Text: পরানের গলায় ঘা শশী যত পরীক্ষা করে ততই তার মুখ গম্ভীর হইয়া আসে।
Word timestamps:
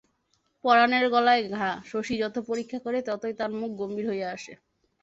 পরানের 0.63 1.05
গলায় 1.09 1.43
ঘা 1.49 1.69
শশী 1.85 2.15
যত 2.17 2.35
পরীক্ষা 2.49 2.79
করে 2.85 2.99
ততই 3.07 3.33
তার 3.39 3.51
মুখ 3.53 3.71
গম্ভীর 3.79 4.05
হইয়া 4.09 4.27
আসে। 4.31 4.53